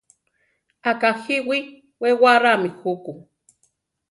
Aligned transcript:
Akajíwi 0.89 1.57
we 2.01 2.09
warámi 2.21 2.69
juku. 2.79 3.13